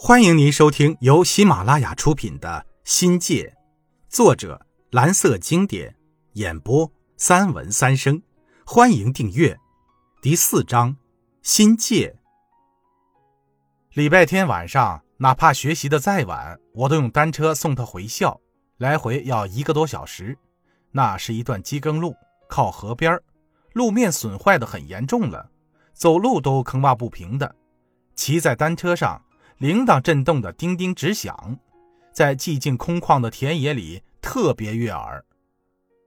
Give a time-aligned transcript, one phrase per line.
[0.00, 3.56] 欢迎您收听由喜马拉雅出品的《新界》，
[4.08, 5.96] 作者蓝色经典，
[6.34, 8.22] 演播三文三生。
[8.64, 9.58] 欢迎订阅。
[10.22, 10.96] 第四章，
[11.42, 12.16] 心界。
[13.94, 18.40] 礼拜天晚上，哪怕学习的再晚，我都用单车送他回校，
[18.76, 20.38] 来回要一个多小时。
[20.92, 22.14] 那是一段机耕路，
[22.48, 23.20] 靠河边，
[23.72, 25.50] 路面损坏的很严重了，
[25.92, 27.52] 走路都坑洼不平的。
[28.14, 29.20] 骑在单车上。
[29.58, 31.58] 铃铛震动的叮叮直响，
[32.12, 35.24] 在寂静空旷的田野里特别悦耳。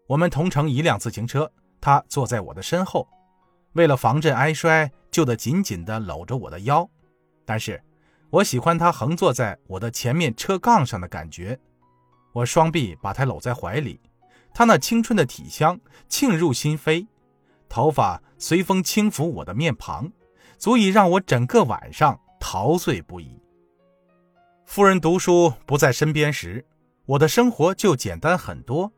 [0.08, 1.52] 我们同乘一辆自行车，
[1.82, 3.05] 他坐在我的身后，
[3.74, 6.90] 为了防震挨摔，就得紧紧地搂着我的腰。
[7.44, 7.84] 但是，
[8.30, 11.60] 我喜欢他横坐在我的前面车杠上的感觉。
[12.32, 13.99] 我双臂把他搂在怀里，
[14.54, 15.77] 他那青春的体香
[16.08, 17.05] 沁入心扉，
[17.68, 20.10] 头发随风轻拂我的面庞，
[20.58, 23.40] 足以让我整个晚上陶醉不已。
[24.66, 26.66] 夫人读书不在身边时，
[27.05, 28.91] 我的生活就简单很多。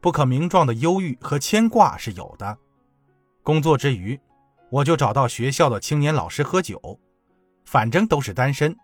[0.00, 2.58] 不可名状的忧郁和牵挂是有的。
[3.42, 4.20] 工作之余，
[4.70, 6.98] 我就找到学校的青年老师喝酒，
[7.64, 8.76] 反正都是单身，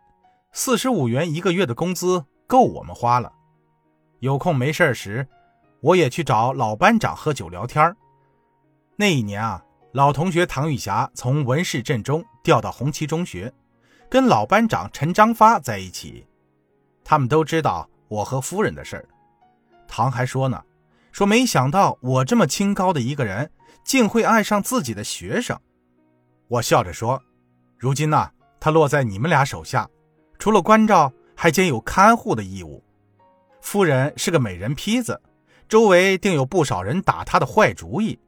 [0.52, 3.32] 四十五元一个月的工资够我们花了。
[4.20, 5.26] 有空没事时，
[5.80, 7.94] 我也去找老班长喝酒聊天
[8.96, 13.52] 那一年啊，老同学唐玉霞从文市镇中调到红旗中学。
[14.10, 16.26] 跟老班长陈章发在一起，
[17.04, 19.08] 他们都知道我和夫人的事儿。
[19.86, 20.60] 唐还说呢，
[21.12, 23.48] 说没想到我这么清高的一个人，
[23.84, 25.56] 竟会爱上自己的学生。
[26.48, 27.22] 我笑着说
[27.78, 29.88] ：“如今呢，他落在你们俩手下，
[30.40, 32.82] 除了关照，还兼有看护的义务。
[33.60, 35.22] 夫人是个美人坯子，
[35.68, 38.18] 周围定有不少人打他的坏主意。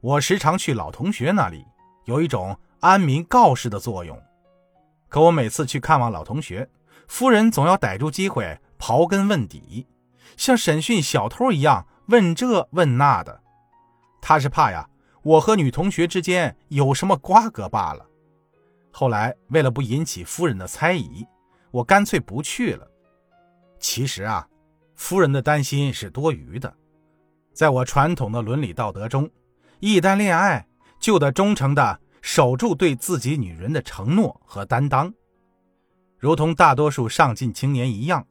[0.00, 1.64] 我时常去老同学那里，
[2.06, 4.20] 有一种安民告示的作用。”
[5.10, 6.70] 可我每次去看望老同学，
[7.08, 9.86] 夫人总要逮住机会刨根问底，
[10.36, 13.42] 像审讯小偷一样问这问那的。
[14.22, 14.88] 他是怕呀，
[15.22, 18.06] 我和女同学之间有什么瓜葛罢了。
[18.92, 21.26] 后来为了不引起夫人的猜疑，
[21.72, 22.88] 我干脆不去了。
[23.80, 24.46] 其实啊，
[24.94, 26.72] 夫人的担心是多余的。
[27.52, 29.28] 在我传统的伦理道德中，
[29.80, 30.68] 一旦恋爱
[31.00, 32.00] 就得忠诚的。
[32.32, 35.12] 守住对自己女人的承诺和担当，
[36.16, 38.24] 如同大多数上进青年一样，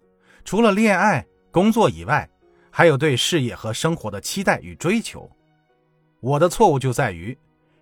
[0.46, 2.30] 除了恋爱、工作以外，
[2.72, 5.30] 还有对事业和生活的期待与追求。
[6.22, 7.38] 我的错误就在于，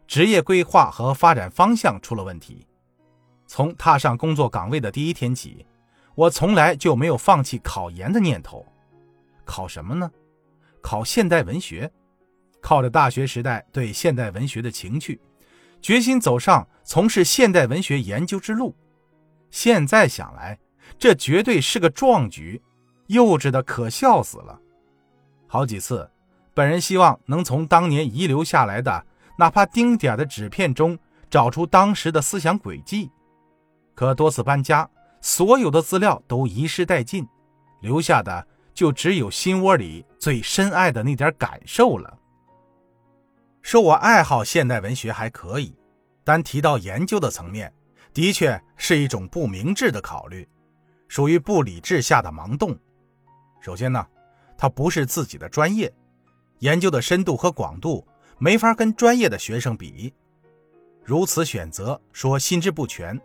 [0.07, 2.65] 职业规划和发展方向出了问题。
[3.45, 5.63] 从踏上工作岗位的第一天起，
[6.15, 8.65] 我从来就没有放弃考研的念头。
[9.45, 10.09] 考什么呢？
[10.81, 11.91] 考现代文学。
[12.59, 15.21] 靠着大学时代对现代文学的情趣。
[15.81, 18.75] 决心走上从事现代文学研究之路。
[19.51, 20.59] 现在想来，
[20.97, 22.61] 这绝对是个壮举，
[23.07, 24.59] 幼稚的可笑死了。
[25.47, 26.09] 好几次，
[26.53, 29.05] 本人希望能从当年遗留下来的
[29.37, 30.97] 哪怕丁点的纸片中
[31.29, 33.09] 找出当时的思想轨迹，
[33.95, 34.89] 可多次搬家，
[35.21, 37.25] 所有的资料都遗失殆尽，
[37.81, 42.17] 留下的就只有心窝里最深爱的那点感受了。
[43.67, 45.75] 说我爱好现代文学还可以，
[46.23, 47.73] 但提到研究的层面，
[48.13, 50.47] 的确是一种不明智的考虑，
[51.09, 52.79] 属于不理智下的盲动。
[53.59, 54.07] 首先呢，
[54.57, 55.93] 它不是自己的专业，
[56.59, 58.07] 研究的深度和广度
[58.37, 60.13] 没法跟专业的学生比。
[61.03, 63.19] 如此选择，说心智不全，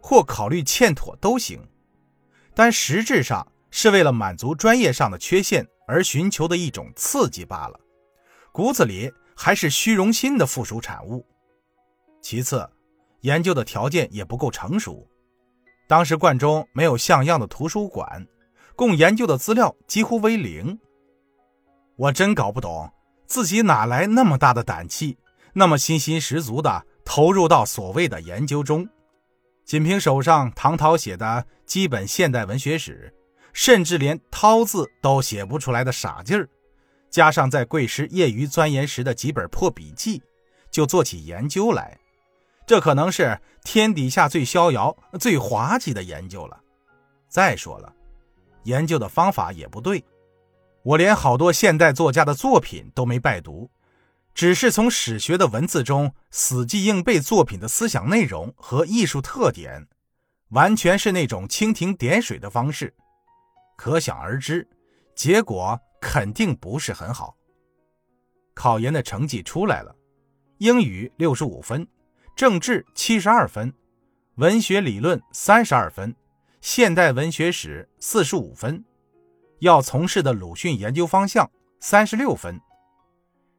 [0.00, 1.60] 或考虑欠妥都行，
[2.54, 7.80] 但实质上是为了满足专业上的缺陷而寻求的一种刺激罢了，
[8.52, 9.12] 骨子里。
[9.44, 11.22] 还是虚荣心的附属产物。
[12.22, 12.66] 其次，
[13.20, 15.06] 研究的条件也不够成熟。
[15.86, 18.26] 当时冠中没有像样的图书馆，
[18.74, 20.78] 供研究的资料几乎为零。
[21.96, 22.90] 我真搞不懂
[23.26, 25.18] 自己哪来那么大的胆气，
[25.52, 28.88] 那么信心十足的投入到所谓的研究中。
[29.66, 33.14] 仅凭手上唐涛写的基本现代文学史，
[33.52, 36.48] 甚至连“涛”字都写不出来的傻劲儿。
[37.14, 40.20] 加上在贵师业余钻研时的几本破笔记，
[40.68, 41.96] 就做起研究来，
[42.66, 46.60] 这可能是天底下最逍遥、最滑稽的研究了。
[47.28, 47.94] 再说了，
[48.64, 50.04] 研究的方法也不对，
[50.82, 53.70] 我连好多现代作家的作品都没拜读，
[54.34, 59.86] 只是从史学的文字中死记硬背作品的思想内容和艺术特点，
[60.48, 62.92] 完全是那种蜻蜓点水的方式，
[63.76, 64.68] 可想而知，
[65.14, 65.80] 结果。
[66.04, 67.34] 肯定不是很好。
[68.52, 69.96] 考研的成绩出来了，
[70.58, 71.88] 英语六十五分，
[72.36, 73.72] 政治七十二分，
[74.34, 76.14] 文学理论三十二分，
[76.60, 78.84] 现代文学史四十五分，
[79.60, 82.60] 要从事的鲁迅研究方向三十六分。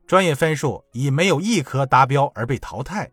[0.06, 3.12] 专业分数以没有一科达标而被淘汰。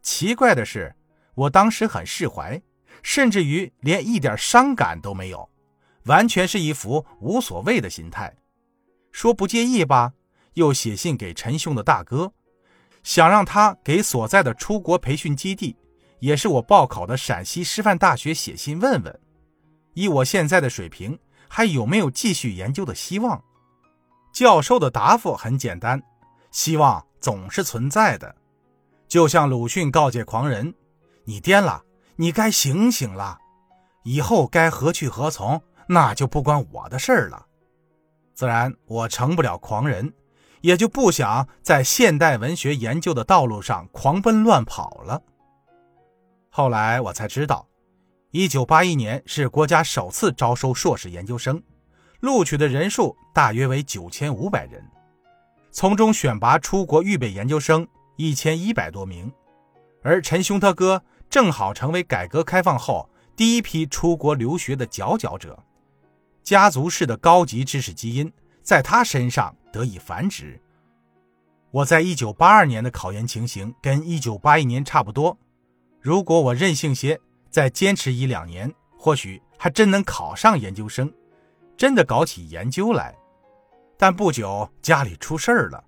[0.00, 0.94] 奇怪的是，
[1.34, 2.62] 我当时很释怀，
[3.02, 5.50] 甚至于连一点伤感都没有，
[6.04, 8.32] 完全是一副无所谓的心态。
[9.12, 10.12] 说不介意吧，
[10.54, 12.32] 又写信给陈兄的大哥，
[13.02, 15.76] 想让他给所在的出国培训基地，
[16.20, 19.20] 也是我报考的陕西师范大学写信问问，
[19.94, 21.18] 以我现在的水平，
[21.48, 23.42] 还有没有继续研究的希望？
[24.32, 26.00] 教授的答复很简单。
[26.52, 28.34] 希望总是存在的，
[29.06, 30.74] 就像鲁迅告诫狂人
[31.24, 31.84] ：“你癫了，
[32.16, 33.38] 你该醒醒了。
[34.02, 37.46] 以后该何去何从，那就不关我的事儿了。”
[38.40, 40.14] 自然，我成不了狂人，
[40.62, 45.20] 也就不想在现代文学研究的道路上狂奔乱跑了。
[46.48, 47.68] 后来我才知道
[48.32, 51.62] ，1981年是国家首次招收硕士研究生，
[52.20, 54.82] 录取的人数大约为9500人。
[55.70, 59.30] 从中选拔出国预备研究生一千一百多名，
[60.02, 63.06] 而陈兄他哥正好成为改革开放后
[63.36, 65.62] 第一批出国留学的佼佼者，
[66.42, 68.32] 家族式的高级知识基因
[68.62, 70.60] 在他身上得以繁殖。
[71.70, 75.38] 我在一九八二年的考研情形跟一九八一年差不多，
[76.00, 81.12] 如果我任性些，再坚持一两年，或许还真能考上研究生，
[81.76, 83.14] 真的搞起研究来。
[83.96, 85.84] 但不久家里出事儿了，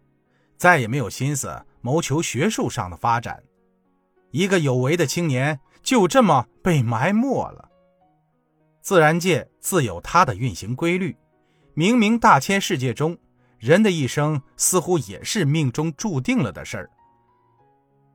[0.57, 3.43] 再也没有心思谋求学术上的发展。
[4.31, 7.69] 一个有为的青年就这么被埋没了。
[8.83, 11.17] 自然界自有它的运行规律，
[11.75, 13.17] 冥冥大千世界中，
[13.59, 16.91] 人的一生似乎也是命中注定了的事儿。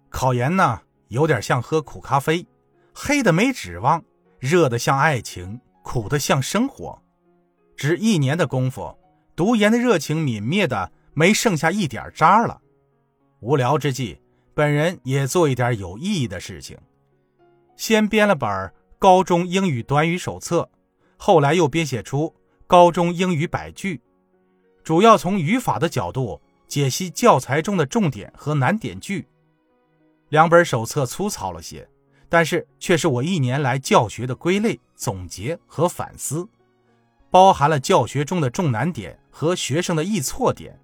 [0.10, 2.46] 考研呢，有点像喝苦咖啡，
[2.94, 4.04] 黑的没指望，
[4.40, 7.02] 热的像爱情，苦的像生活。
[7.75, 8.96] 只一年的功夫。
[9.36, 12.60] 读研的热情泯灭的没剩下一点渣了。
[13.40, 14.20] 无聊之际，
[14.56, 16.75] 本人也做一点有意义的事情。
[17.75, 18.50] 先编了本
[19.00, 20.62] 《高中英语短语手册》，
[21.18, 22.30] 后来又编写出
[22.66, 23.98] 《高中英语百句》，
[24.84, 29.28] 主要从语法的角度解析教材中的重点和难点句。
[30.30, 31.88] 两本手册粗糙了些，
[32.28, 36.50] 但是却是我一年来教学的归类、总结和反思。
[37.30, 40.80] 包含了教学中的重难点和学生的易错点，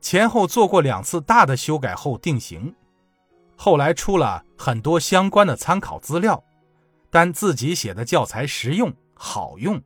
[0.00, 2.74] 前后做过两次大的修改后定型，
[3.56, 6.42] 后来出了很多相关的参考资料，
[7.10, 9.82] 但自己写的教材实用好用，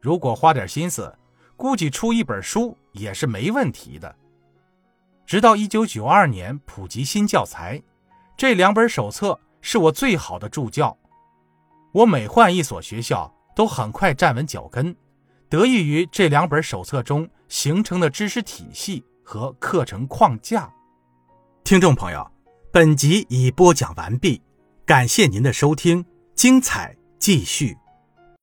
[0.00, 1.16] 如果花点心思，
[1.56, 4.14] 估计出一本书也是没问题的。
[5.24, 7.82] 直到一九九二年普及新教材，
[8.36, 10.96] 这两本手册是我最好的助教，
[11.92, 13.32] 我每换一所学校。
[13.56, 14.92] 都很快站稳脚跟，
[15.48, 20.68] 得益于这两本手册中形成的知识体系和课程框架。
[21.62, 22.28] 听众朋友，
[22.72, 24.42] 本集已播讲完毕，
[24.84, 26.04] 感谢您的收听，
[26.34, 27.76] 精彩继续。